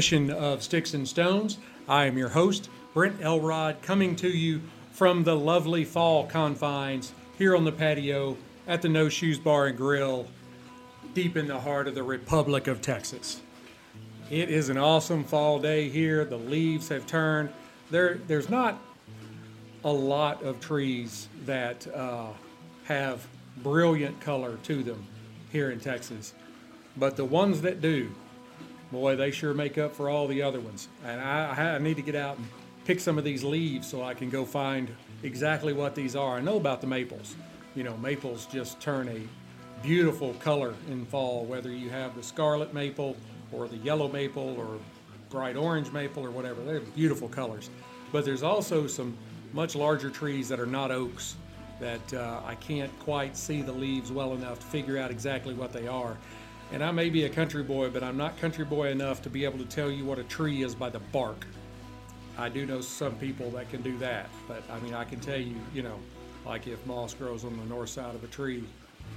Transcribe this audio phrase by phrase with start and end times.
[0.00, 1.58] Edition of Sticks and Stones.
[1.86, 7.54] I am your host, Brent Elrod, coming to you from the lovely fall confines here
[7.54, 10.26] on the patio at the No Shoes Bar and Grill,
[11.12, 13.42] deep in the heart of the Republic of Texas.
[14.30, 16.24] It is an awesome fall day here.
[16.24, 17.50] The leaves have turned.
[17.90, 18.80] There, there's not
[19.84, 22.28] a lot of trees that uh,
[22.84, 23.26] have
[23.58, 25.06] brilliant color to them
[25.52, 26.32] here in Texas,
[26.96, 28.10] but the ones that do,
[28.92, 30.88] boy, they sure make up for all the other ones.
[31.04, 32.46] And I, I need to get out and
[32.84, 34.88] pick some of these leaves so I can go find
[35.22, 36.36] exactly what these are.
[36.36, 37.36] I know about the maples.
[37.74, 39.20] You know, maples just turn a
[39.82, 43.16] beautiful color in fall, whether you have the scarlet maple
[43.52, 44.78] or the yellow maple or
[45.30, 46.62] bright orange maple or whatever.
[46.62, 47.70] They're beautiful colors.
[48.12, 49.16] But there's also some
[49.52, 51.36] much larger trees that are not oaks
[51.80, 55.72] that uh, I can't quite see the leaves well enough to figure out exactly what
[55.72, 56.16] they are.
[56.72, 59.44] And I may be a country boy, but I'm not country boy enough to be
[59.44, 61.46] able to tell you what a tree is by the bark.
[62.38, 65.38] I do know some people that can do that, but I mean, I can tell
[65.38, 65.98] you, you know,
[66.46, 68.64] like if moss grows on the north side of a tree,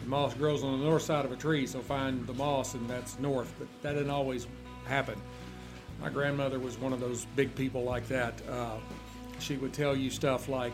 [0.02, 2.90] the moss grows on the north side of a tree, so find the moss and
[2.90, 4.48] that's north, but that didn't always
[4.86, 5.22] happen.
[6.02, 8.34] My grandmother was one of those big people like that.
[8.50, 8.78] Uh,
[9.40, 10.74] she would tell you stuff like,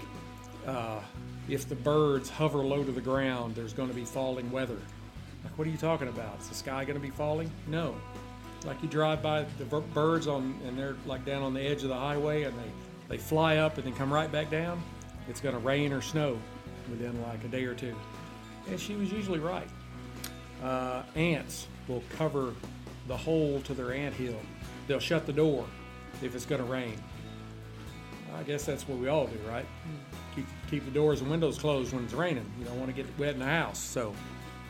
[0.65, 1.01] uh,
[1.49, 4.77] if the birds hover low to the ground, there's going to be falling weather.
[5.43, 6.39] Like, what are you talking about?
[6.39, 7.51] Is the sky going to be falling?
[7.67, 7.95] No.
[8.65, 11.89] Like you drive by the birds on, and they're like down on the edge of
[11.89, 12.71] the highway, and they
[13.09, 14.81] they fly up and then come right back down.
[15.27, 16.37] It's going to rain or snow
[16.89, 17.95] within like a day or two.
[18.67, 19.67] And she was usually right.
[20.63, 22.53] Uh, ants will cover
[23.07, 24.39] the hole to their ant hill.
[24.87, 25.65] They'll shut the door
[26.21, 26.95] if it's going to rain.
[28.35, 29.65] I guess that's what we all do, right?
[30.35, 32.45] Keep, keep the doors and windows closed when it's raining.
[32.59, 33.79] You don't want to get wet in the house.
[33.79, 34.13] So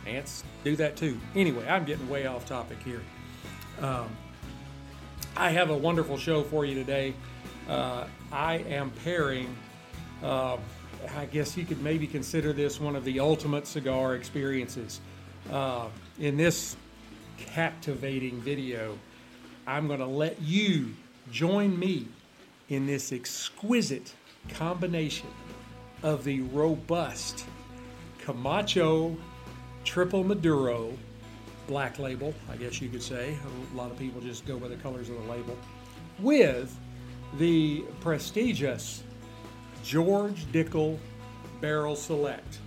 [0.05, 1.19] ants do that too.
[1.35, 3.01] Anyway, I'm getting way off topic here.
[3.81, 4.09] Um,
[5.35, 7.13] I have a wonderful show for you today.
[7.67, 9.55] Uh, I am pairing,
[10.23, 10.57] uh,
[11.15, 14.99] I guess you could maybe consider this one of the ultimate cigar experiences.
[15.51, 15.87] Uh,
[16.19, 16.75] in this
[17.37, 18.97] captivating video,
[19.65, 20.93] I'm going to let you
[21.31, 22.07] join me
[22.69, 24.13] in this exquisite
[24.49, 25.29] combination
[26.03, 27.45] of the robust
[28.19, 29.15] Camacho
[29.89, 30.93] Triple Maduro
[31.65, 33.35] black label, I guess you could say.
[33.73, 35.57] A lot of people just go by the colors of the label,
[36.19, 36.77] with
[37.39, 39.01] the prestigious
[39.83, 40.99] George Dickel
[41.59, 42.59] Barrel Select.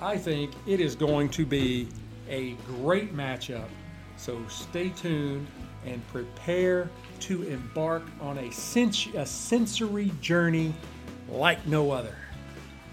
[0.00, 1.88] I think it is going to be
[2.30, 3.70] a great matchup,
[4.16, 5.48] so stay tuned
[5.84, 6.88] and prepare
[7.22, 10.72] to embark on a, sens- a sensory journey
[11.28, 12.14] like no other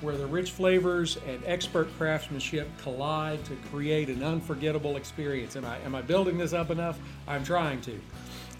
[0.01, 5.55] where the rich flavors and expert craftsmanship collide to create an unforgettable experience.
[5.55, 6.97] Am I, am I building this up enough?
[7.27, 7.99] I'm trying to.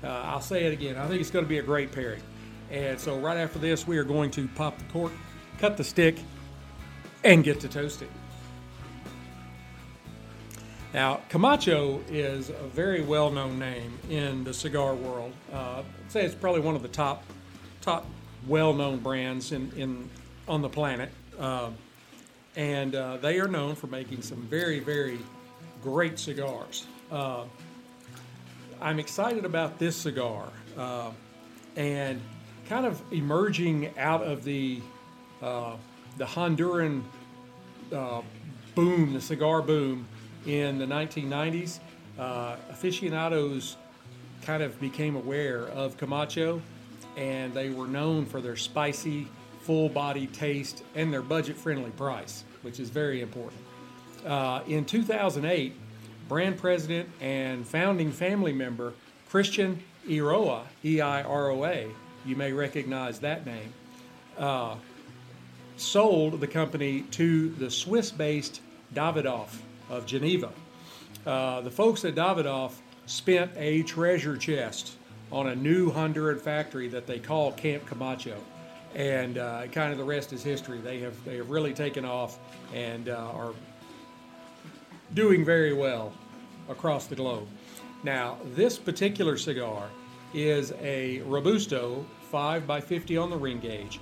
[0.04, 0.98] Uh, I'll say it again.
[0.98, 2.22] I think it's going to be a great pairing.
[2.72, 5.12] And so, right after this, we are going to pop the cork,
[5.58, 6.18] cut the stick,
[7.24, 8.10] and get to toasting.
[10.94, 15.34] Now, Camacho is a very well known name in the cigar world.
[15.54, 17.24] Uh, I'd say it's probably one of the top,
[17.82, 18.06] top
[18.48, 20.10] well known brands in, in,
[20.48, 21.12] on the planet.
[21.40, 21.70] Uh,
[22.56, 25.20] and uh, they are known for making some very, very
[25.82, 26.86] great cigars.
[27.10, 27.46] Uh,
[28.82, 31.12] I'm excited about this cigar uh,
[31.76, 32.22] and
[32.68, 34.82] kind of emerging out of the
[35.42, 35.76] uh,
[36.18, 37.02] the Honduran
[37.94, 38.22] uh,
[38.76, 40.06] boom, the cigar boom
[40.46, 41.80] in the 1990s.
[42.18, 43.78] aficionados
[44.42, 46.62] kind of became aware of Camacho,
[47.16, 49.28] and they were known for their spicy
[49.70, 53.62] full body taste and their budget friendly price, which is very important.
[54.26, 55.76] Uh, in 2008,
[56.28, 58.94] brand president and founding family member
[59.30, 61.88] Christian Eiroa, E I R O A,
[62.26, 63.72] you may recognize that name,
[64.40, 64.74] uh,
[65.78, 68.62] sold the company to the Swiss based
[68.96, 69.56] Davidoff
[69.88, 70.50] of Geneva.
[71.28, 72.72] Uh, the folks at Davidoff
[73.06, 74.94] spent a treasure chest
[75.32, 78.42] on a new Honduran factory that they call Camp Camacho
[78.96, 80.80] and uh, kind of the rest is history.
[80.80, 82.40] They have they have really taken off
[82.74, 83.54] and uh, are
[85.14, 86.14] doing very well
[86.70, 87.48] across the globe.
[88.04, 89.90] Now, this particular cigar
[90.34, 94.00] is a Robusto 5 by 50 on the ring gauge.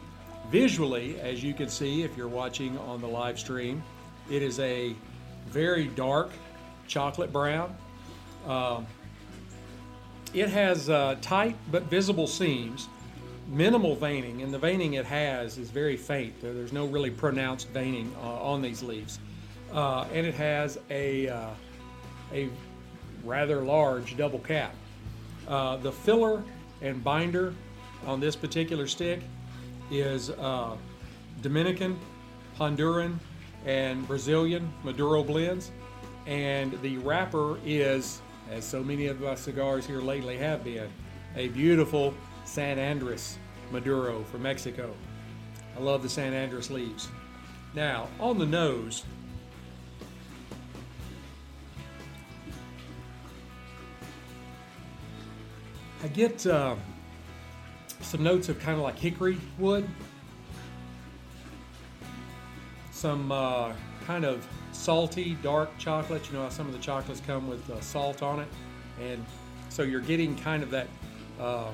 [0.52, 3.82] Visually, as you can see if you're watching on the live stream,
[4.30, 4.96] it is a
[5.48, 6.32] very dark
[6.88, 7.76] chocolate brown.
[8.46, 8.82] Uh,
[10.34, 12.90] it has uh, tight but visible seams
[13.48, 16.40] minimal veining, and the veining it has is very faint.
[16.42, 19.20] There's no really pronounced veining uh, on these leaves,
[19.74, 21.50] uh, and it has a uh,
[22.34, 22.50] a
[23.24, 24.74] rather large double cap.
[25.48, 26.44] Uh, the filler
[26.82, 27.54] and binder
[28.06, 29.22] on this particular stick
[29.90, 30.76] is uh,
[31.42, 31.98] Dominican,
[32.58, 33.18] Honduran,
[33.66, 35.72] and Brazilian Maduro blends.
[36.26, 38.22] And the wrapper is,
[38.52, 40.90] as so many of my cigars here lately have been,
[41.38, 42.14] a beautiful
[42.48, 43.38] San Andres
[43.72, 44.94] Maduro from Mexico.
[45.76, 47.10] I love the San Andres leaves.
[47.76, 49.04] Now, on the nose,
[56.02, 56.76] I get uh,
[58.02, 59.88] some notes of kind of like hickory wood,
[62.92, 63.74] some uh,
[64.06, 66.26] kind of salty, dark chocolate.
[66.28, 68.48] You know how some of the chocolates come with uh, salt on it,
[69.02, 69.24] and
[69.70, 70.88] so you're getting kind of that
[71.40, 71.72] uh,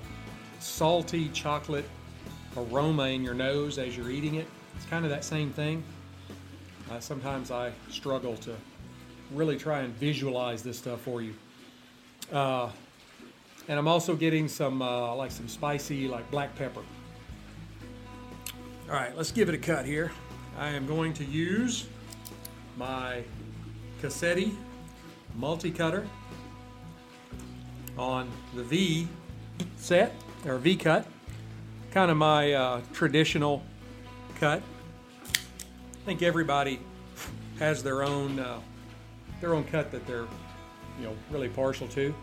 [0.63, 1.85] salty chocolate
[2.55, 4.47] aroma in your nose as you're eating it.
[4.75, 5.83] It's kind of that same thing.
[6.89, 8.55] Uh, sometimes I struggle to
[9.31, 11.33] really try and visualize this stuff for you.
[12.31, 12.69] Uh,
[13.67, 16.83] and I'm also getting some uh, like some spicy like black pepper.
[18.89, 20.11] All right, let's give it a cut here.
[20.57, 21.87] I am going to use
[22.77, 23.23] my
[24.01, 24.55] Cassetti
[25.35, 26.07] multi-cutter
[27.97, 29.07] on the V
[29.77, 30.13] set
[30.45, 31.05] or V cut,
[31.91, 33.63] kind of my uh, traditional
[34.35, 34.61] cut.
[35.23, 36.79] I think everybody
[37.59, 38.59] has their own uh,
[39.39, 40.27] their own cut that they're
[40.99, 42.13] you know really partial to.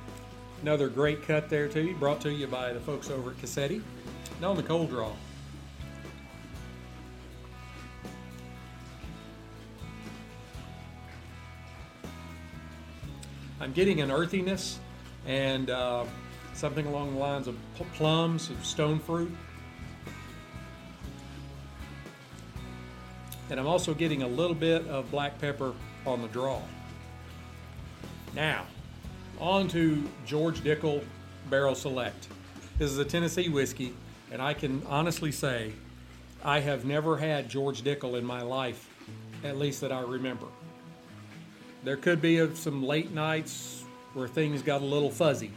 [0.63, 3.83] Another great cut there too, brought to you by the folks over at Cassetti.
[4.41, 5.13] Now on the cold draw.
[13.61, 14.79] I'm getting an earthiness
[15.27, 16.05] and uh,
[16.61, 17.57] something along the lines of
[17.95, 19.35] plums, of stone fruit.
[23.49, 25.73] And I'm also getting a little bit of black pepper
[26.07, 26.61] on the draw.
[28.35, 28.67] Now,
[29.41, 31.03] on to George Dickel
[31.49, 32.29] Barrel Select.
[32.79, 33.95] This is a Tennessee whiskey,
[34.31, 35.73] and I can honestly say
[36.45, 38.87] I have never had George Dickel in my life,
[39.45, 40.47] at least that I remember.
[41.85, 45.53] There could be some late nights where things got a little fuzzy,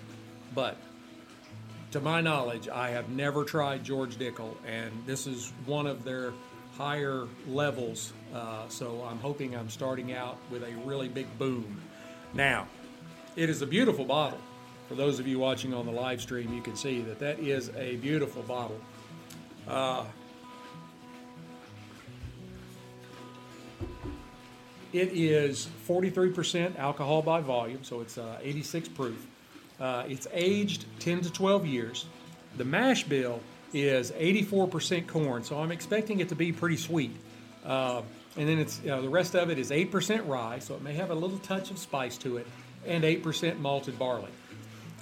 [0.55, 0.77] but
[1.93, 6.33] to my knowledge, I have never tried George Dickel, and this is one of their
[6.75, 8.13] higher levels.
[8.33, 11.79] Uh, so I'm hoping I'm starting out with a really big boom.
[12.33, 12.67] Now,
[13.35, 14.39] it is a beautiful bottle.
[14.89, 17.69] For those of you watching on the live stream, you can see that that is
[17.77, 18.79] a beautiful bottle.
[19.67, 20.05] Uh,
[24.91, 29.27] It is 43% alcohol by volume, so it's uh, 86 proof.
[29.79, 32.05] Uh, it's aged 10 to 12 years.
[32.57, 33.41] The mash bill
[33.73, 37.15] is 84% corn, so I'm expecting it to be pretty sweet.
[37.65, 38.01] Uh,
[38.37, 41.15] and then it's the rest of it is 8% rye, so it may have a
[41.15, 42.47] little touch of spice to it,
[42.85, 44.31] and 8% malted barley.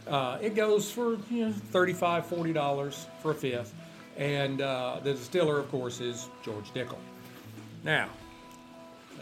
[0.08, 3.74] Uh, it goes for you know, $35, $40 for a fifth,
[4.18, 6.98] and uh, the distiller, of course, is George Dickel.
[7.84, 8.10] Now,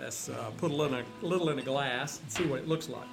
[0.01, 2.89] Let's uh, put a little, a little in a glass and see what it looks
[2.89, 3.07] like.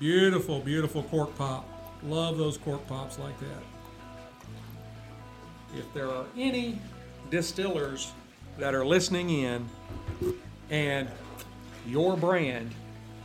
[0.00, 1.68] Beautiful, beautiful cork pop.
[2.02, 3.62] Love those cork pops like that.
[5.76, 6.78] If there are any
[7.28, 8.10] distillers
[8.58, 9.68] that are listening in
[10.70, 11.06] and
[11.86, 12.74] your brand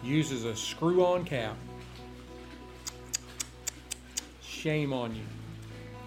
[0.03, 1.55] uses a screw on cap,
[4.43, 5.23] shame on you.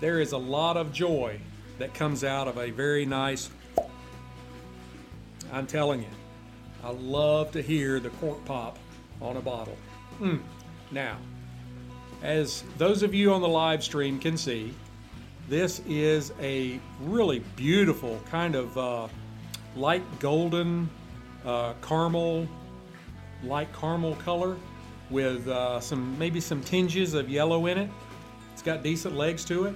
[0.00, 1.40] There is a lot of joy
[1.78, 3.48] that comes out of a very nice,
[5.50, 6.10] I'm telling you,
[6.84, 8.78] I love to hear the cork pop
[9.22, 9.78] on a bottle.
[10.20, 10.42] Mm.
[10.90, 11.18] Now,
[12.22, 14.74] as those of you on the live stream can see,
[15.48, 19.08] this is a really beautiful kind of uh,
[19.76, 20.88] light golden
[21.44, 22.46] uh, caramel,
[23.42, 24.56] light caramel color
[25.10, 27.90] with uh, some maybe some tinges of yellow in it.
[28.52, 29.74] It's got decent legs to it.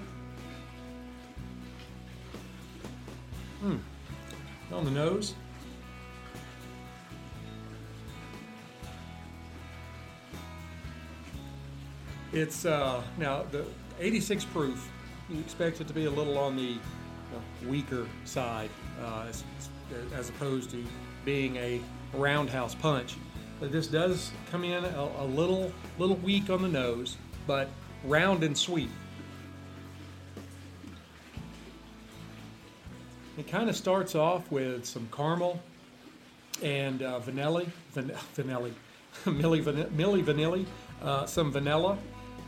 [3.60, 3.76] Hmm.
[4.72, 5.34] On the nose.
[12.32, 13.66] It's uh, now the
[14.00, 14.90] 86 proof.
[15.28, 16.76] You expect it to be a little on the
[17.34, 18.70] uh, weaker side,
[19.02, 19.44] uh, as,
[20.14, 20.82] as, opposed to
[21.26, 21.80] being a
[22.14, 23.16] roundhouse punch.
[23.60, 27.68] But this does come in a, a little, little weak on the nose, but
[28.04, 28.90] round and sweet.
[33.36, 35.60] It kind of starts off with some caramel
[36.62, 38.70] and uh, vanilla, van, vanilla,
[39.26, 40.66] milli, van, milli vanilli,
[41.02, 41.98] uh, some vanilla,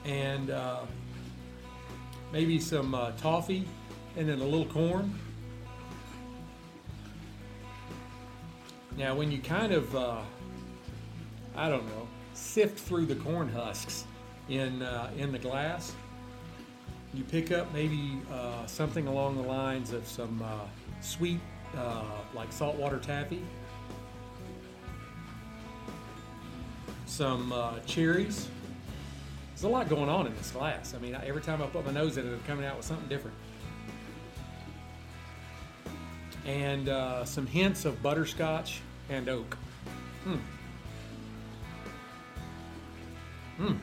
[0.05, 0.81] and uh,
[2.33, 3.67] maybe some uh, toffee,
[4.17, 5.13] and then a little corn.
[8.97, 10.21] Now, when you kind of, uh,
[11.57, 14.05] I don't know, sift through the corn husks
[14.49, 15.93] in uh, in the glass,
[17.13, 20.67] you pick up maybe uh, something along the lines of some uh,
[21.01, 21.41] sweet,
[22.35, 23.43] like saltwater taffy,
[27.07, 27.53] some
[27.87, 28.49] cherries.
[29.55, 30.95] There's a lot going on in this glass.
[30.95, 33.09] I mean, every time I put my nose in it, it's coming out with something
[33.09, 33.37] different.
[36.45, 39.57] And uh, some hints of butterscotch and oak.
[40.25, 40.37] Hmm.
[43.59, 43.75] Hmm.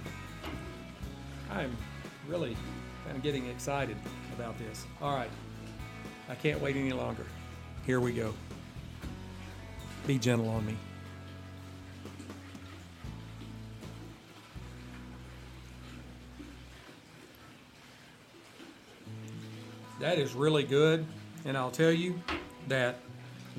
[1.49, 1.75] I'm
[2.27, 2.57] really
[3.05, 3.95] kind of getting excited
[4.35, 4.85] about this.
[5.01, 5.31] All right.
[6.27, 7.25] I can't wait any longer.
[7.85, 8.33] Here we go.
[10.05, 10.75] Be gentle on me.
[20.01, 21.05] That is really good.
[21.45, 22.19] And I'll tell you
[22.67, 22.97] that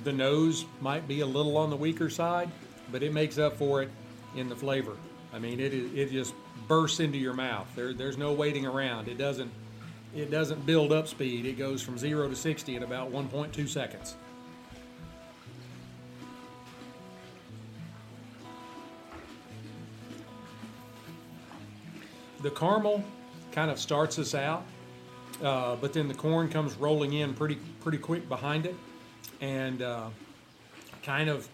[0.04, 2.50] the nose might be a little on the weaker side,
[2.90, 3.90] but it makes up for it
[4.36, 4.96] in the flavor.
[5.32, 6.34] I mean, it, it just
[6.68, 7.68] bursts into your mouth.
[7.74, 9.08] There, there's no waiting around.
[9.08, 9.50] It doesn't
[10.14, 11.46] it doesn't build up speed.
[11.46, 14.14] It goes from 0 to 60 in about 1.2 seconds.
[22.42, 23.02] The caramel
[23.52, 24.64] kind of starts us out,
[25.42, 28.74] uh, but then the corn comes rolling in pretty pretty quick behind it,
[29.40, 30.08] and uh,
[31.02, 31.48] kind of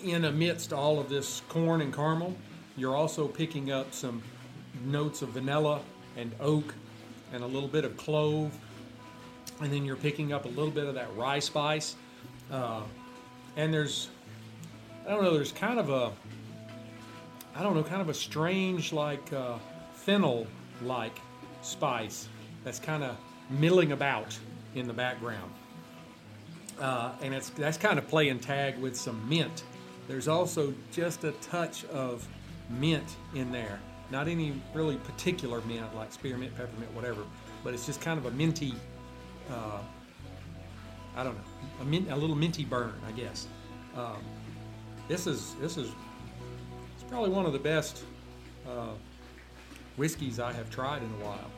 [0.00, 2.36] in amidst all of this corn and caramel,
[2.76, 4.22] you're also picking up some
[4.84, 5.80] notes of vanilla
[6.16, 6.74] and oak
[7.32, 8.56] and a little bit of clove.
[9.60, 11.96] And then you're picking up a little bit of that rye spice.
[12.50, 12.82] Uh,
[13.56, 14.08] and there's,
[15.06, 16.12] I don't know, there's kind of a,
[17.56, 19.58] I don't know, kind of a strange, like uh,
[19.94, 20.46] fennel
[20.82, 21.18] like
[21.62, 22.28] spice
[22.64, 23.16] that's kind of
[23.50, 24.36] milling about
[24.74, 25.52] in the background.
[26.80, 29.64] Uh, and it's that's kind of playing tag with some mint.
[30.06, 32.26] There's also just a touch of
[32.70, 33.80] mint in there.
[34.10, 37.22] Not any really particular mint like spearmint, peppermint, whatever,
[37.64, 38.74] but it's just kind of a minty,
[39.50, 39.80] uh,
[41.16, 41.42] I don't know,
[41.82, 43.48] a, mint, a little minty burn, I guess.
[43.96, 44.22] Um,
[45.08, 45.90] this is this is
[46.94, 48.04] it's probably one of the best
[48.68, 48.92] uh,
[49.96, 51.50] whiskeys I have tried in a while.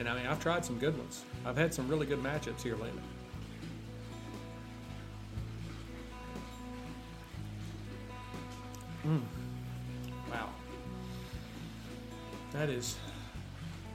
[0.00, 1.26] And I mean, I've tried some good ones.
[1.44, 3.02] I've had some really good matchups here lately.
[9.06, 9.20] Mm.
[10.30, 10.48] Wow.
[12.52, 12.96] That is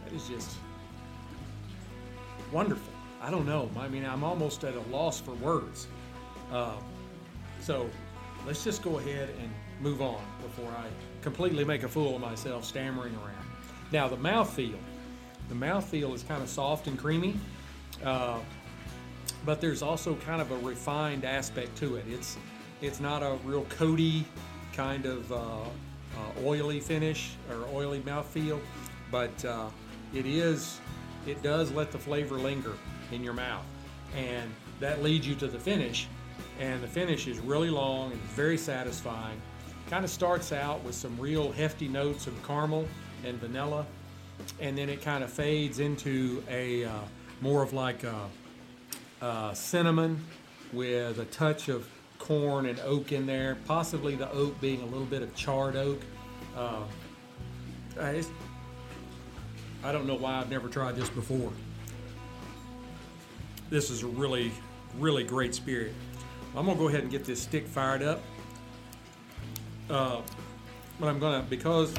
[0.04, 0.58] that is just
[2.52, 2.94] wonderful.
[3.20, 3.72] I don't know.
[3.76, 5.88] I mean, I'm almost at a loss for words.
[6.52, 6.76] Uh,
[7.62, 7.90] so
[8.46, 9.50] let's just go ahead and
[9.82, 10.86] move on before I
[11.24, 13.48] completely make a fool of myself stammering around.
[13.92, 14.78] Now, the mouthfeel.
[15.50, 17.36] The mouthfeel is kind of soft and creamy,
[18.04, 18.40] uh,
[19.46, 22.06] but there's also kind of a refined aspect to it.
[22.10, 22.38] It's
[22.82, 24.25] it's not a real coaty
[24.74, 25.68] kind of uh, uh,
[26.44, 28.60] oily finish or oily mouthfeel,
[29.12, 29.68] but uh,
[30.14, 30.80] it is
[31.28, 32.74] it does let the flavor linger
[33.12, 33.66] in your mouth,
[34.16, 36.08] and that leads you to the finish.
[36.60, 39.42] And the finish is really long and very satisfying.
[39.90, 42.88] Kind of starts out with some real hefty notes of caramel
[43.25, 43.86] and vanilla,
[44.60, 46.92] and then it kind of fades into a uh,
[47.42, 48.30] more of like a,
[49.22, 50.24] a cinnamon
[50.74, 51.88] with a touch of
[52.20, 56.00] corn and oak in there, possibly the oak being a little bit of charred oak.
[56.56, 56.84] Uh,
[58.00, 61.51] I don't know why I've never tried this before.
[63.70, 64.51] This is a really,
[64.98, 65.94] really great spirit.
[66.56, 68.22] I'm gonna go ahead and get this stick fired up.
[69.89, 70.22] Uh,
[71.00, 71.94] but I'm gonna, because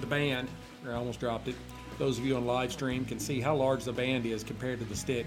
[0.00, 0.48] the band,
[0.86, 1.54] I almost dropped it,
[2.00, 4.86] those of you on live stream can see how large the band is compared to
[4.86, 5.26] the stick.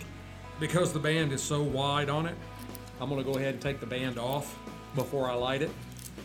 [0.60, 2.36] Because the band is so wide on it,
[3.00, 4.58] I'm gonna go ahead and take the band off
[4.96, 5.70] before I light it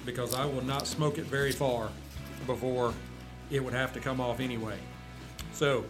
[0.07, 1.91] because I will not smoke it very far
[2.47, 2.95] before
[3.51, 4.79] it would have to come off anyway.
[5.53, 5.85] So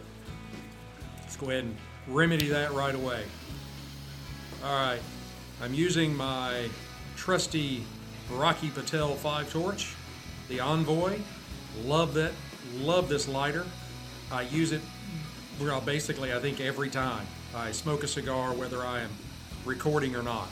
[1.21, 1.77] let's go ahead and
[2.09, 3.23] remedy that right away.
[4.65, 4.99] All right,
[5.63, 6.67] I'm using my
[7.15, 7.85] trusty
[8.29, 9.95] Rocky Patel 5 torch,
[10.49, 11.17] the Envoy.
[11.85, 12.33] Love that,
[12.75, 13.65] love this lighter.
[14.31, 14.81] I use it
[15.59, 19.09] well, basically, I think every time I smoke a cigar, whether I am
[19.65, 20.47] recording or not.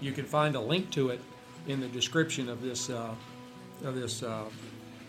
[0.00, 1.20] You can find a link to it
[1.66, 3.14] in the description of this uh,
[3.84, 4.44] of this uh,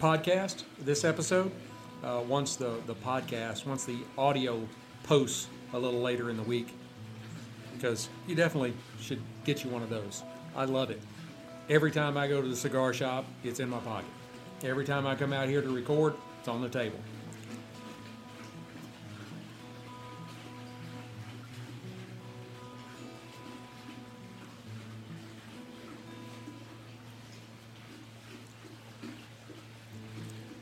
[0.02, 1.52] podcast, this episode.
[2.04, 4.60] Uh, once the the podcast, once the audio
[5.04, 6.74] posts a little later in the week,
[7.80, 10.24] because you definitely should get you one of those.
[10.54, 11.00] I love it.
[11.70, 14.10] Every time I go to the cigar shop, it's in my pocket.
[14.64, 17.00] every time I come out here to record, it's on the table.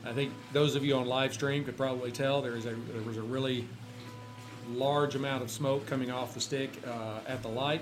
[0.05, 3.01] I think those of you on live stream could probably tell there is a there
[3.01, 3.67] was a really
[4.71, 7.81] large amount of smoke coming off the stick uh, at the light.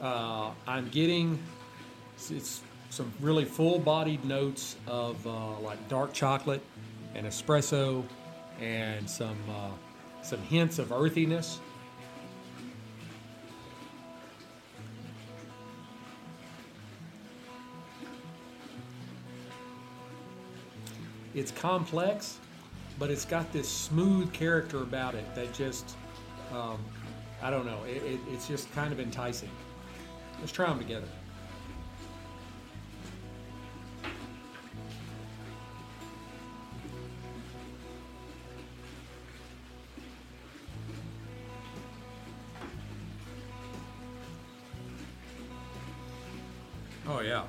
[0.00, 1.38] Uh, I'm getting
[2.16, 6.62] some really full-bodied notes of uh, like dark chocolate
[7.14, 8.04] and espresso,
[8.60, 9.70] and some uh,
[10.22, 11.60] some hints of earthiness.
[21.34, 22.38] It's complex,
[22.98, 25.96] but it's got this smooth character about it that just,
[26.52, 26.78] um,
[27.42, 29.50] I don't know, it, it, it's just kind of enticing.
[30.40, 31.08] Let's try them together.
[47.08, 47.44] Oh yeah.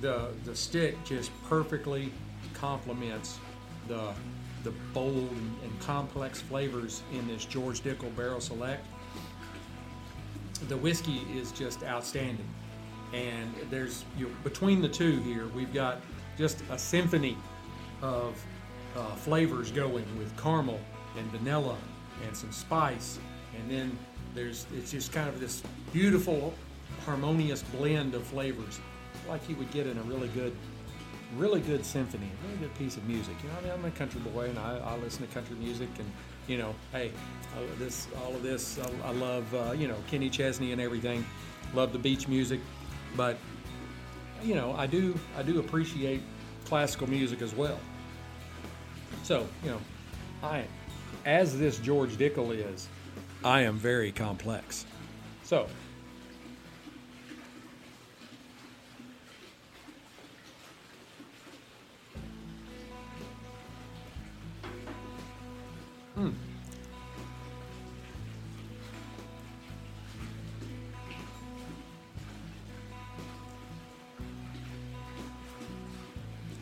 [0.00, 2.12] The the stick just perfectly
[2.52, 3.38] complements
[3.88, 4.12] the
[4.64, 8.84] the bold and, and complex flavors in this George Dickel Barrel Select.
[10.68, 12.48] The whiskey is just outstanding,
[13.12, 16.00] and there's you know, between the two here, we've got
[16.38, 17.36] just a symphony
[18.00, 18.42] of
[18.96, 20.80] uh, flavors going with caramel
[21.18, 21.76] and vanilla
[22.26, 23.18] and some spice,
[23.56, 23.96] and then
[24.34, 26.54] there's it's just kind of this beautiful,
[27.04, 28.80] harmonious blend of flavors,
[29.28, 30.56] like you would get in a really good
[31.36, 33.34] really good symphony, a really good piece of music.
[33.42, 35.88] You know, I mean, I'm a country boy, and I, I listen to country music,
[35.98, 36.10] and
[36.46, 37.10] you know, hey,
[37.56, 41.24] uh, this, all of this, I, I love, uh, you know, Kenny Chesney and everything.
[41.74, 42.60] Love the beach music,
[43.16, 43.36] but
[44.42, 46.20] you know, I do, I do appreciate
[46.64, 47.78] classical music as well.
[49.22, 49.80] So, you know,
[50.42, 50.64] I,
[51.24, 52.88] as this George Dickel is,
[53.42, 54.84] I am very complex.
[55.42, 55.66] So,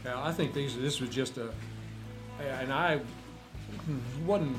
[0.05, 0.77] Yeah, I think these.
[0.77, 1.51] This was just a,
[2.41, 3.01] and I
[4.27, 4.57] wasn't.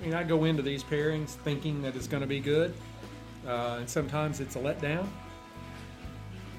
[0.00, 2.74] I mean, I go into these pairings thinking that it's going to be good,
[3.46, 5.06] uh, and sometimes it's a letdown.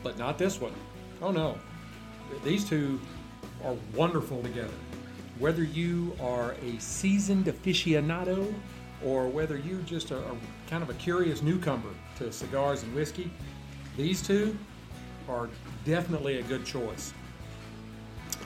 [0.03, 0.73] But not this one.
[1.21, 1.57] Oh no,
[2.43, 2.99] these two
[3.63, 4.73] are wonderful together
[5.41, 8.53] whether you are a seasoned aficionado
[9.03, 10.37] or whether you're just a, a,
[10.69, 13.31] kind of a curious newcomer to cigars and whiskey,
[13.97, 14.55] these two
[15.27, 15.49] are
[15.83, 17.11] definitely a good choice.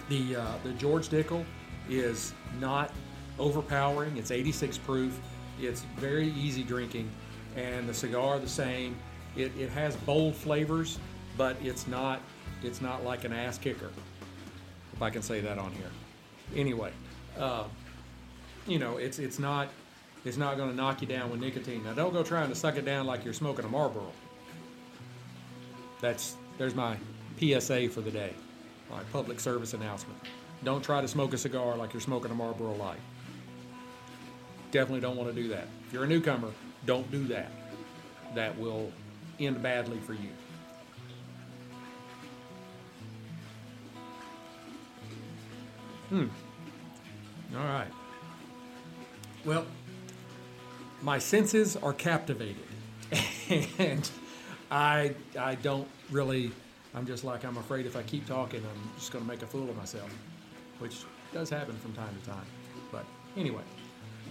[0.10, 1.44] The uh, the George Dickel
[1.90, 2.92] is not
[3.40, 4.18] overpowering.
[4.18, 5.20] It's 86 proof.
[5.60, 7.10] It's very easy drinking,
[7.56, 8.96] and the cigar the same.
[9.36, 11.00] It, it has bold flavors,
[11.38, 12.22] but it's not
[12.64, 13.90] it's not like an ass kicker,
[14.94, 15.92] if I can say that on here
[16.56, 16.92] anyway,
[17.40, 17.64] uh,
[18.68, 19.70] you know, it's it's not
[20.24, 21.84] it's not going to knock you down with nicotine.
[21.84, 24.12] Now, don't go trying to suck it down like you're smoking a Marlboro.
[26.02, 26.98] That's there's my
[27.40, 28.34] PSA for the day,
[28.90, 30.20] my public service announcement.
[30.64, 33.00] Don't try to smoke a cigar like you're smoking a Marlboro Light.
[34.72, 35.68] Definitely don't want to do that.
[35.88, 36.52] If you're a newcomer,
[36.86, 37.52] don't do that.
[38.34, 38.92] That will
[39.40, 40.30] end badly for you.
[46.10, 46.28] Hmm.
[47.56, 47.88] All right.
[49.44, 49.66] Well,
[51.02, 52.66] my senses are captivated,
[53.80, 54.10] and
[54.72, 56.52] I I don't really.
[56.96, 59.48] I'm just like I'm afraid if I keep talking, I'm just going to make a
[59.48, 60.10] fool of myself,
[60.80, 61.04] which
[61.34, 62.46] does happen from time to time.
[62.92, 63.06] But
[63.36, 63.64] anyway,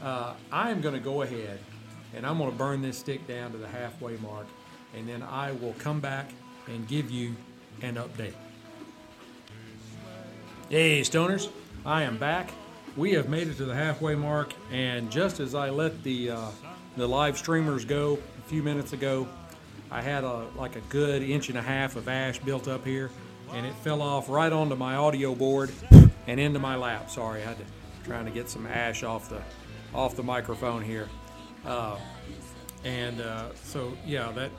[0.02, 1.58] uh, I am going to go ahead
[2.14, 4.46] and I'm going to burn this stick down to the halfway mark,
[4.96, 6.30] and then I will come back
[6.68, 7.34] and give you
[7.82, 8.34] an update.
[10.70, 11.50] Hey, stoners.
[11.84, 12.50] I am back.
[12.96, 16.50] We have made it to the halfway mark, and just as I let the uh,
[16.96, 19.28] the live streamers go a few minutes ago,
[19.94, 23.12] I had a like a good inch and a half of ash built up here,
[23.52, 25.70] and it fell off right onto my audio board
[26.26, 27.08] and into my lap.
[27.08, 27.64] Sorry, I had to
[28.02, 29.40] trying to get some ash off the
[29.94, 31.08] off the microphone here,
[31.64, 31.96] uh,
[32.82, 34.50] and uh, so yeah, that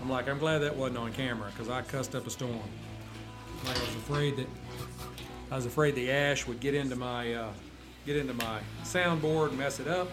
[0.00, 2.60] I'm like I'm glad that wasn't on camera because I cussed up a storm.
[3.66, 4.46] Like I was afraid that
[5.50, 7.50] I was afraid the ash would get into my uh,
[8.06, 10.08] get into my soundboard mess it up.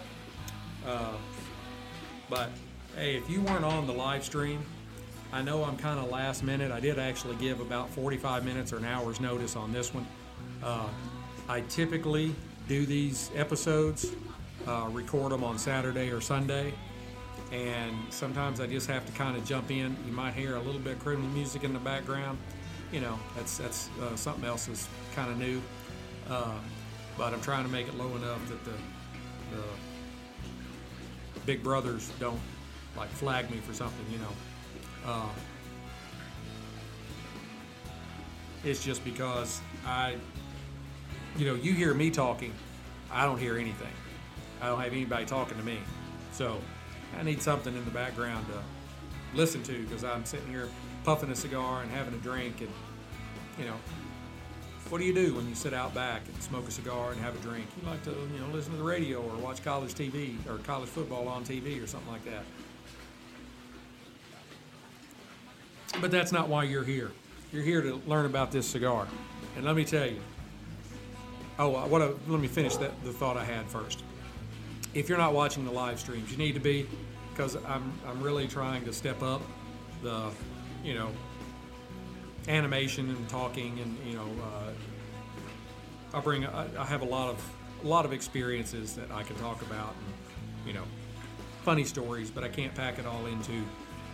[0.84, 1.12] Uh,
[2.28, 2.50] but
[2.96, 4.64] hey, if you weren't on the live stream,
[5.32, 6.72] I know I'm kind of last minute.
[6.72, 10.06] I did actually give about 45 minutes or an hour's notice on this one.
[10.62, 10.88] Uh,
[11.48, 12.34] I typically
[12.68, 14.12] do these episodes,
[14.66, 16.72] uh, record them on Saturday or Sunday,
[17.52, 19.94] and sometimes I just have to kind of jump in.
[20.06, 22.38] You might hear a little bit of criminal music in the background.
[22.92, 25.60] You know, that's that's uh, something else that's kind of new.
[26.30, 26.54] Uh,
[27.18, 28.72] but I'm trying to make it low enough that the,
[29.54, 29.62] the
[31.44, 32.40] big brothers don't
[32.96, 34.04] like flag me for something.
[34.10, 34.32] You know,
[35.06, 35.28] uh,
[38.64, 40.16] it's just because I,
[41.36, 42.52] you know, you hear me talking,
[43.10, 43.92] I don't hear anything.
[44.60, 45.78] I don't have anybody talking to me,
[46.32, 46.58] so
[47.18, 50.68] I need something in the background to listen to because I'm sitting here
[51.04, 52.70] puffing a cigar and having a drink and
[53.58, 53.76] you know
[54.90, 57.34] what do you do when you sit out back and smoke a cigar and have
[57.34, 57.66] a drink?
[57.80, 60.88] You like to, you know, listen to the radio or watch college TV or college
[60.88, 62.44] football on TV or something like that.
[66.00, 67.10] But that's not why you're here.
[67.52, 69.06] You're here to learn about this cigar.
[69.56, 70.20] And let me tell you.
[71.58, 72.02] Oh, what?
[72.02, 74.02] A, let me finish that the thought I had first.
[74.92, 76.86] If you're not watching the live streams, you need to be,
[77.32, 79.40] because I'm I'm really trying to step up
[80.02, 80.30] the,
[80.84, 81.10] you know,
[82.48, 87.52] animation and talking and you know uh, I bring I, I, have a lot of
[87.84, 90.84] a lot of experiences that I can talk about and you know
[91.62, 93.64] funny stories but I can't pack it all into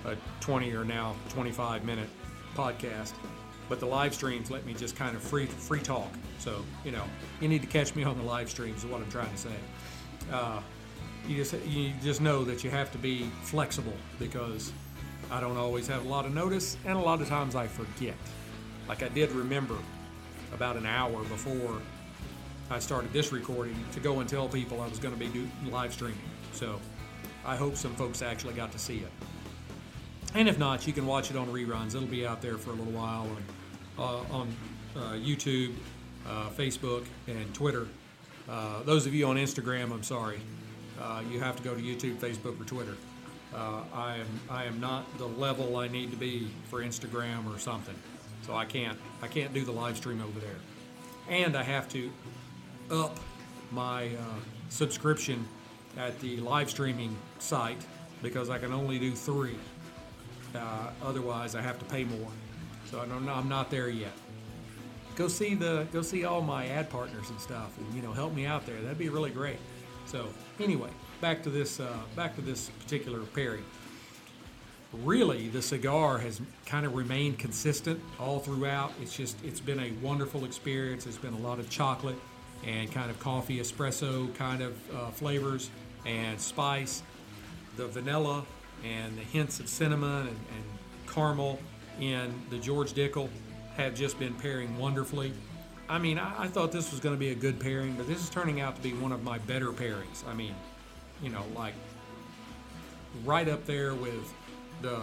[0.06, 2.08] a 20 or now 25 minute
[2.54, 3.12] podcast
[3.68, 7.04] but the live streams let me just kind of free free talk so you know
[7.40, 9.54] you need to catch me on the live streams is what I'm trying to say
[10.32, 10.60] uh,
[11.26, 14.72] you just you just know that you have to be flexible because
[15.30, 18.14] I don't always have a lot of notice, and a lot of times I forget.
[18.88, 19.76] Like I did remember
[20.52, 21.78] about an hour before
[22.70, 25.48] I started this recording to go and tell people I was going to be do,
[25.70, 26.18] live streaming.
[26.52, 26.78] So
[27.46, 29.10] I hope some folks actually got to see it.
[30.34, 31.94] And if not, you can watch it on reruns.
[31.94, 33.44] It'll be out there for a little while on,
[33.98, 34.56] uh, on
[34.96, 35.74] uh, YouTube,
[36.26, 37.86] uh, Facebook, and Twitter.
[38.48, 40.40] Uh, those of you on Instagram, I'm sorry.
[41.00, 42.96] Uh, you have to go to YouTube, Facebook, or Twitter.
[43.54, 47.58] Uh, I am I am not the level I need to be for Instagram or
[47.58, 47.94] something,
[48.46, 50.56] so I can't I can't do the live stream over there,
[51.28, 52.10] and I have to
[52.90, 53.18] up
[53.70, 54.08] my
[54.70, 55.46] subscription
[55.98, 57.84] at the live streaming site
[58.22, 59.56] because I can only do three.
[60.54, 62.30] Uh, otherwise, I have to pay more.
[62.90, 64.12] So I don't know, I'm not there yet.
[65.14, 68.34] Go see the go see all my ad partners and stuff, and you know help
[68.34, 68.80] me out there.
[68.80, 69.58] That'd be really great.
[70.06, 73.64] So anyway, back to this uh, back to this particular pairing.
[75.04, 78.92] Really, the cigar has kind of remained consistent all throughout.
[79.00, 81.06] It's just it's been a wonderful experience.
[81.06, 82.18] It's been a lot of chocolate
[82.64, 85.70] and kind of coffee espresso kind of uh, flavors
[86.06, 87.02] and spice.
[87.76, 88.44] The vanilla
[88.84, 90.64] and the hints of cinnamon and, and
[91.06, 91.58] caramel
[92.00, 93.28] in the George Dickel
[93.76, 95.32] have just been pairing wonderfully.
[95.88, 98.22] I mean, I, I thought this was going to be a good pairing, but this
[98.22, 100.26] is turning out to be one of my better pairings.
[100.26, 100.54] I mean,
[101.22, 101.74] you know, like
[103.24, 104.32] right up there with
[104.80, 105.00] the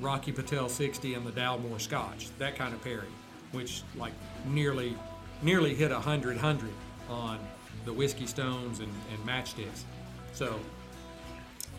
[0.00, 3.12] Rocky Patel 60 and the Dalmore Scotch, that kind of pairing,
[3.52, 4.12] which like
[4.46, 4.96] nearly
[5.42, 6.72] nearly hit a hundred hundred
[7.08, 7.38] on
[7.84, 9.84] the whiskey stones and, and matchsticks.
[10.32, 10.58] So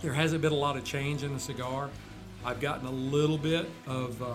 [0.02, 1.90] there hasn't been a lot of change in the cigar.
[2.44, 4.26] I've gotten a little bit of uh,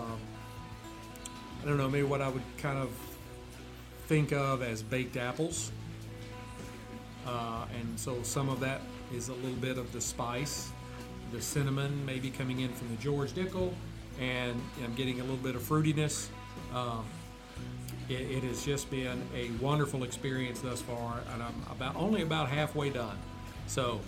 [1.61, 2.89] I don't know maybe what I would kind of
[4.07, 5.71] think of as baked apples.
[7.25, 8.81] Uh, and so some of that
[9.13, 10.69] is a little bit of the spice,
[11.33, 13.73] the cinnamon maybe coming in from the George Dickel,
[14.19, 16.27] and I'm getting a little bit of fruitiness.
[16.73, 17.05] Um,
[18.07, 22.47] it, it, has just been a wonderful experience thus far, and I'm about only about
[22.47, 23.17] halfway done.
[23.67, 23.99] So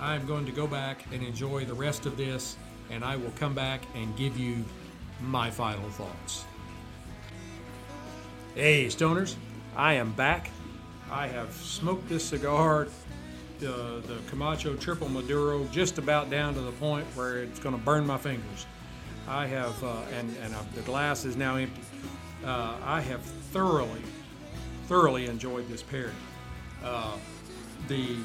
[0.00, 2.56] I'm going to go back and enjoy the rest of this,
[2.90, 4.64] and I will come back and give you
[5.20, 6.44] my final thoughts.
[8.54, 9.36] Hey, stoners,
[9.76, 10.50] I am back.
[11.10, 12.88] I have smoked this cigar
[13.58, 17.80] the, the Camacho Triple Maduro just about down to the point where it's going to
[17.80, 18.66] burn my fingers.
[19.28, 21.80] I have, uh, and, and uh, the glass is now empty.
[22.44, 24.02] Uh, I have thoroughly,
[24.86, 26.14] thoroughly enjoyed this pairing.
[26.84, 27.16] Uh,
[27.88, 28.16] the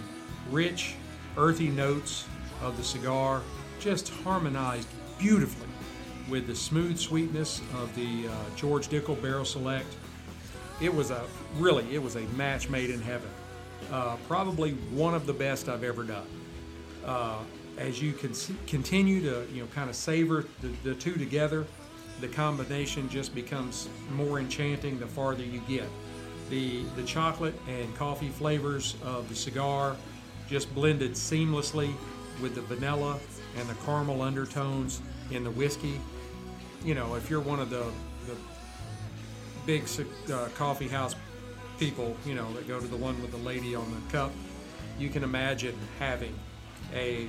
[0.49, 0.95] rich,
[1.37, 2.25] earthy notes
[2.61, 3.41] of the cigar
[3.79, 5.67] just harmonized beautifully
[6.29, 9.87] with the smooth sweetness of the uh, George Dickel Barrel Select.
[10.79, 11.23] It was a
[11.57, 13.29] really, it was a match made in heaven.
[13.91, 16.27] Uh, probably one of the best I've ever done.
[17.05, 17.39] Uh,
[17.77, 18.33] as you can
[18.67, 21.65] continue to you know kind of savor the, the two together,
[22.19, 25.87] the combination just becomes more enchanting the farther you get.
[26.49, 29.95] The the chocolate and coffee flavors of the cigar
[30.51, 31.93] just blended seamlessly
[32.41, 33.17] with the vanilla
[33.57, 35.99] and the caramel undertones in the whiskey.
[36.83, 37.85] you know, if you're one of the
[38.27, 38.35] the
[39.65, 39.83] big
[40.31, 41.15] uh, coffee house
[41.79, 44.31] people, you know, that go to the one with the lady on the cup,
[44.99, 46.37] you can imagine having
[46.93, 47.27] a,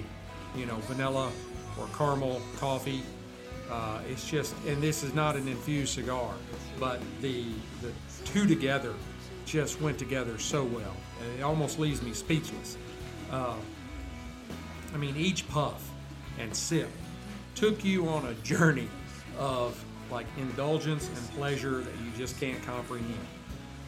[0.56, 1.30] you know, vanilla
[1.78, 3.02] or caramel coffee.
[3.70, 6.34] Uh, it's just, and this is not an infused cigar,
[6.80, 7.44] but the
[7.82, 7.92] the
[8.24, 8.94] two together
[9.46, 10.96] just went together so well.
[11.22, 12.76] And it almost leaves me speechless.
[13.32, 13.54] Uh,
[14.92, 15.90] I mean, each puff
[16.38, 16.90] and sip
[17.54, 18.88] took you on a journey
[19.38, 23.14] of like indulgence and pleasure that you just can't comprehend.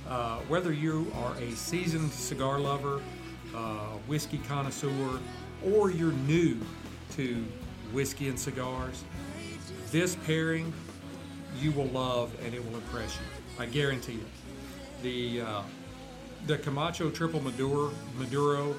[0.08, 3.02] Uh, whether you are a seasoned cigar lover,
[3.54, 5.20] uh, whiskey connoisseur,
[5.62, 6.58] or you're new
[7.12, 7.44] to
[7.92, 9.04] whiskey and cigars,
[9.90, 10.72] this pairing
[11.58, 13.62] you will love and it will impress you.
[13.62, 15.02] I guarantee it.
[15.02, 15.62] The uh,
[16.46, 18.74] the Camacho Triple Maduro, Maduro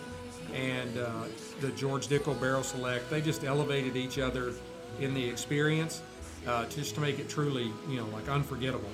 [0.53, 1.23] and uh,
[1.61, 4.53] the George Dickel Barrel Select, they just elevated each other
[4.99, 6.01] in the experience
[6.47, 8.89] uh, just to make it truly, you know, like unforgettable.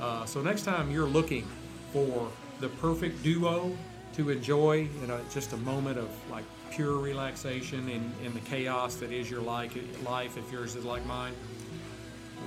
[0.00, 1.46] Uh, so next time you're looking
[1.92, 2.30] for
[2.60, 3.76] the perfect duo
[4.14, 8.96] to enjoy in a, just a moment of like pure relaxation in, in the chaos
[8.96, 11.32] that is your life, life if yours is like mine,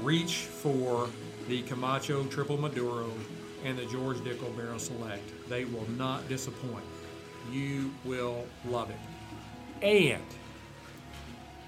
[0.02, 1.10] reach for
[1.48, 3.10] the Camacho Triple Maduro
[3.64, 5.24] and the George Dickel Barrel Select.
[5.50, 6.84] They will not disappoint.
[7.50, 9.86] You will love it.
[9.86, 10.24] And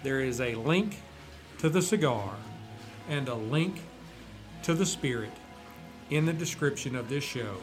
[0.03, 1.01] there is a link
[1.59, 2.33] to the cigar
[3.09, 3.81] and a link
[4.63, 5.31] to the spirit
[6.09, 7.55] in the description of this show.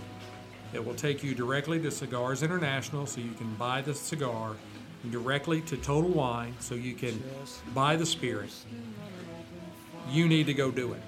[0.73, 4.55] It will take you directly to Cigars International so you can buy the cigar,
[5.11, 7.23] directly to Total Wine so you can
[7.75, 8.53] buy the spirit.
[10.09, 11.03] You need to go do it.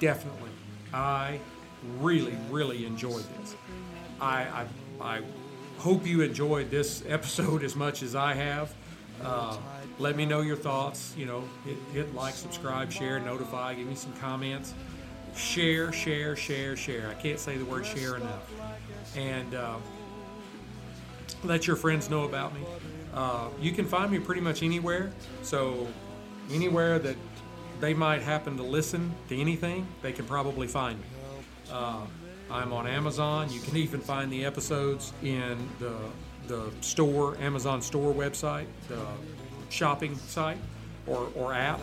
[0.00, 0.50] Definitely.
[0.92, 1.38] I
[1.98, 3.56] really, really enjoyed this.
[4.20, 4.66] I, I,
[5.00, 5.20] I
[5.80, 8.72] hope you enjoyed this episode as much as I have.
[9.24, 9.56] Uh,
[9.98, 11.14] let me know your thoughts.
[11.16, 14.74] You know, hit, hit like, subscribe, share, notify, give me some comments.
[15.34, 17.08] Share, share, share, share.
[17.08, 18.50] I can't say the word share enough.
[19.16, 19.76] And uh,
[21.44, 22.60] let your friends know about me.
[23.14, 25.10] Uh, you can find me pretty much anywhere.
[25.42, 25.88] So,
[26.52, 27.16] anywhere that
[27.80, 31.06] they might happen to listen to anything, they can probably find me.
[32.50, 33.50] I'm on Amazon.
[33.50, 35.94] You can even find the episodes in the
[36.50, 39.06] the store, Amazon store website, the
[39.68, 40.58] shopping site
[41.06, 41.78] or, or app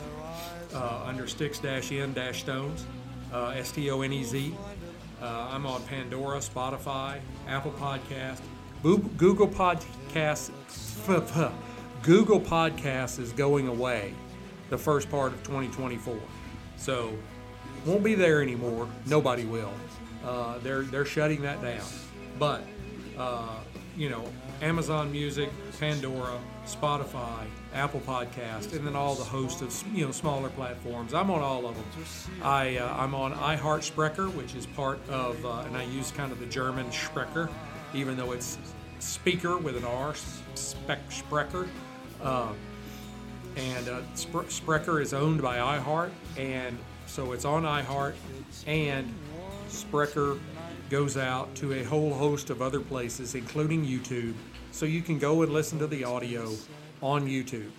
[0.74, 2.86] uh, under Sticks-in-Stones,
[3.34, 4.54] uh, S-T-O-N-E-Z.
[5.22, 8.42] Uh, I'm on Pandora, Spotify, Apple Podcast,
[8.84, 10.52] Google Podcasts.
[12.04, 14.14] Google Podcasts is going away
[14.70, 16.18] the first part of 2024.
[16.76, 17.14] So
[17.86, 18.88] won't be there anymore.
[19.06, 19.72] Nobody will.
[20.28, 21.88] Uh, they're they're shutting that down.
[22.38, 22.62] But
[23.18, 23.56] uh,
[23.96, 24.26] you know,
[24.62, 30.50] Amazon Music, Pandora, Spotify, Apple Podcast, and then all the hosts of you know smaller
[30.50, 31.14] platforms.
[31.14, 31.86] I'm on all of them.
[32.44, 36.32] I uh, I'm on iHeart Sprecher, which is part of, uh, and I use kind
[36.32, 37.50] of the German Sprecher,
[37.94, 38.58] even though it's
[39.00, 40.14] speaker with an R,
[40.56, 41.68] spec Sprecher.
[42.22, 42.52] Uh,
[43.56, 44.02] and uh,
[44.50, 48.14] Sprecher is owned by iHeart, and so it's on iHeart,
[48.68, 49.12] and
[49.68, 50.38] Sprecher
[50.90, 54.34] goes out to a whole host of other places, including YouTube,
[54.72, 56.54] so you can go and listen to the audio
[57.02, 57.70] on YouTube.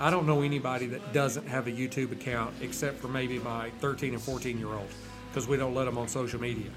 [0.00, 4.14] I don't know anybody that doesn't have a YouTube account except for maybe my 13
[4.14, 4.94] and 14 year olds
[5.28, 6.70] because we don't let them on social media.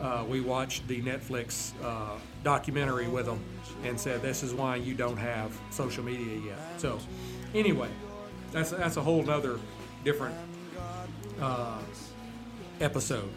[0.00, 3.38] Uh, we watched the Netflix uh, documentary with them
[3.84, 6.58] and said this is why you don't have social media yet.
[6.78, 6.98] So,
[7.54, 7.88] anyway,
[8.50, 9.60] that's that's a whole other
[10.02, 10.34] different
[11.40, 11.78] uh,
[12.80, 13.30] episode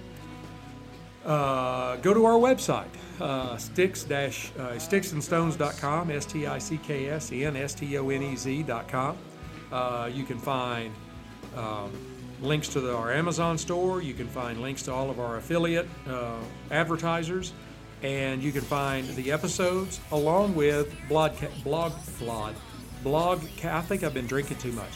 [1.25, 2.87] uh, go to our website,
[3.21, 8.09] uh, sticks uh, sticksandstones.com, S T I C K S E N S T O
[8.09, 9.17] N E Z.com.
[9.71, 10.93] Uh, you can find
[11.55, 11.91] um,
[12.41, 14.01] links to the, our Amazon store.
[14.01, 16.35] You can find links to all of our affiliate uh,
[16.71, 17.53] advertisers,
[18.01, 21.33] and you can find the episodes along with blog
[21.63, 22.55] blog blog
[23.01, 23.43] blog.
[23.63, 24.91] I think I've been drinking too much.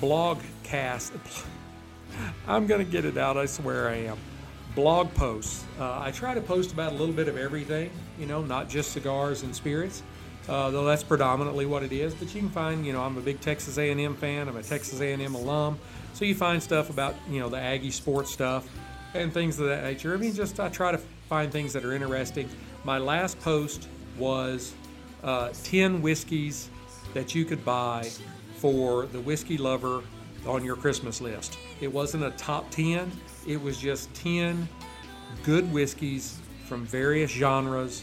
[0.00, 1.12] Blogcast.
[2.48, 3.36] I'm gonna get it out.
[3.36, 4.16] I swear I am
[4.76, 5.64] blog posts.
[5.80, 8.92] Uh, I try to post about a little bit of everything, you know, not just
[8.92, 10.02] cigars and spirits,
[10.48, 12.14] uh, though that's predominantly what it is.
[12.14, 14.48] But you can find, you know, I'm a big Texas A&M fan.
[14.48, 15.78] I'm a Texas A&M alum,
[16.12, 18.68] so you find stuff about, you know, the Aggie sports stuff
[19.14, 20.12] and things of that nature.
[20.12, 22.48] I mean, just I try to find things that are interesting.
[22.84, 24.74] My last post was
[25.24, 26.68] uh, 10 whiskeys
[27.14, 28.08] that you could buy
[28.58, 30.02] for the whiskey lover
[30.46, 31.58] on your Christmas list.
[31.80, 33.10] It wasn't a top 10,
[33.46, 34.68] it was just 10
[35.44, 38.02] good whiskeys from various genres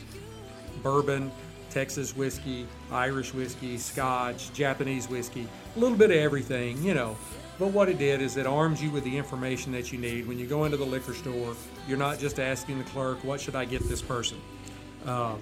[0.82, 1.32] bourbon,
[1.70, 7.16] Texas whiskey, Irish whiskey, Scotch, Japanese whiskey, a little bit of everything, you know.
[7.60, 10.28] But what it did is it arms you with the information that you need.
[10.28, 11.56] When you go into the liquor store,
[11.88, 14.42] you're not just asking the clerk, what should I get this person?
[15.06, 15.42] Um,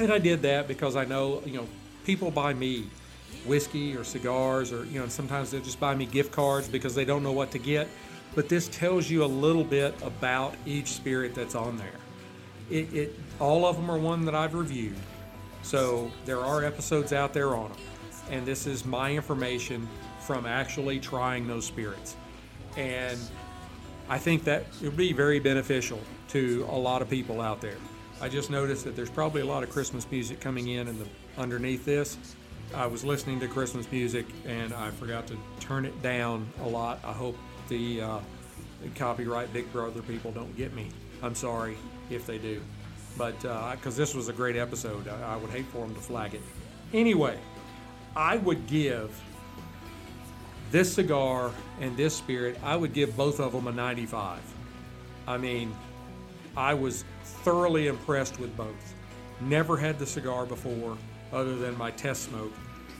[0.00, 1.68] and I did that because I know, you know,
[2.04, 2.86] people buy me
[3.44, 7.04] whiskey or cigars or, you know, sometimes they'll just buy me gift cards because they
[7.04, 7.88] don't know what to get.
[8.34, 12.00] But this tells you a little bit about each spirit that's on there.
[12.70, 14.96] It, it all of them are one that I've reviewed.
[15.62, 17.80] So there are episodes out there on them.
[18.30, 19.88] And this is my information
[20.20, 22.16] from actually trying those spirits.
[22.76, 23.18] And
[24.08, 27.76] I think that it would be very beneficial to a lot of people out there.
[28.20, 31.84] I just noticed that there's probably a lot of Christmas music coming in and underneath
[31.84, 32.16] this.
[32.74, 36.98] I was listening to Christmas music and I forgot to turn it down a lot.
[37.04, 37.36] I hope
[37.68, 38.18] the, uh,
[38.96, 40.88] copyright Big Brother people don't get me.
[41.22, 41.76] I'm sorry
[42.10, 42.60] if they do.
[43.16, 46.00] But because uh, this was a great episode, I, I would hate for them to
[46.00, 46.42] flag it.
[46.92, 47.38] Anyway,
[48.16, 49.18] I would give
[50.70, 54.40] this cigar and this spirit, I would give both of them a 95.
[55.26, 55.74] I mean,
[56.56, 58.94] I was thoroughly impressed with both.
[59.40, 60.98] Never had the cigar before,
[61.32, 62.52] other than my test smoke.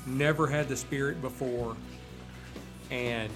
[0.06, 1.76] Never had the spirit before,
[2.90, 3.30] and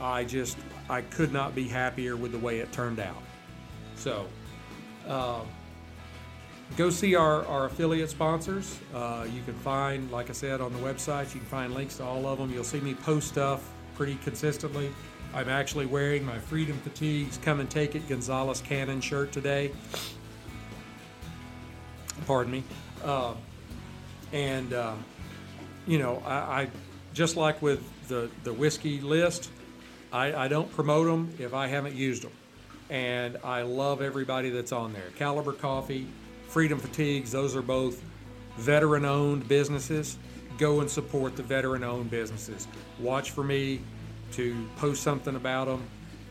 [0.00, 3.22] I just I could not be happier with the way it turned out.
[3.94, 4.26] So,
[5.08, 5.40] uh,
[6.76, 8.78] go see our, our affiliate sponsors.
[8.94, 12.04] Uh, you can find, like I said, on the website, you can find links to
[12.04, 12.50] all of them.
[12.52, 14.90] You'll see me post stuff pretty consistently.
[15.34, 19.70] I'm actually wearing my Freedom Fatigues Come and Take It Gonzales Cannon shirt today.
[22.26, 22.64] Pardon me.
[23.04, 23.34] Uh,
[24.32, 24.94] and, uh,
[25.86, 26.68] you know, I, I,
[27.12, 29.50] just like with the, the whiskey list,
[30.12, 32.32] I, I don't promote them if I haven't used them.
[32.88, 35.10] And I love everybody that's on there.
[35.16, 36.06] Caliber Coffee,
[36.48, 38.02] Freedom Fatigues, those are both
[38.56, 40.18] veteran owned businesses
[40.60, 42.68] go and support the veteran owned businesses.
[43.00, 43.80] Watch for me
[44.32, 45.82] to post something about them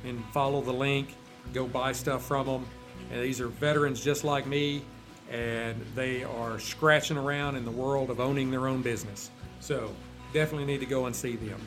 [0.05, 1.15] and follow the link,
[1.51, 2.65] go buy stuff from them.
[3.12, 4.83] And these are veterans just like me,
[5.31, 9.31] and they are scratching around in the world of owning their own business.
[9.59, 9.93] So
[10.33, 11.59] definitely need to go and see them.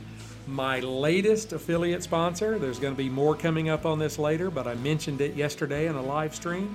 [0.47, 4.67] My latest affiliate sponsor, there's going to be more coming up on this later, but
[4.67, 6.75] I mentioned it yesterday in a live stream.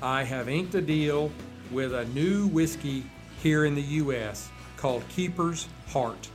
[0.00, 1.30] I have inked a deal
[1.70, 3.04] with a new whiskey
[3.42, 6.28] here in the U.S called Keeper's Heart.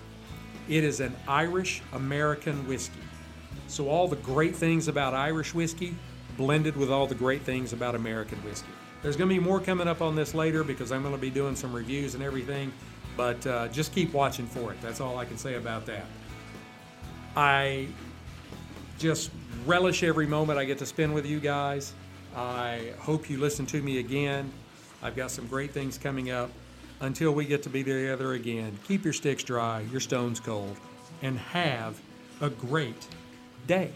[0.67, 2.99] It is an Irish American whiskey.
[3.67, 5.95] So, all the great things about Irish whiskey
[6.37, 8.71] blended with all the great things about American whiskey.
[9.01, 11.29] There's going to be more coming up on this later because I'm going to be
[11.29, 12.71] doing some reviews and everything,
[13.17, 14.81] but uh, just keep watching for it.
[14.81, 16.05] That's all I can say about that.
[17.35, 17.87] I
[18.97, 19.31] just
[19.65, 21.93] relish every moment I get to spend with you guys.
[22.35, 24.51] I hope you listen to me again.
[25.01, 26.49] I've got some great things coming up
[27.01, 30.77] until we get to be together again, keep your sticks dry, your stones cold,
[31.21, 31.99] and have
[32.41, 33.07] a great
[33.67, 33.91] day.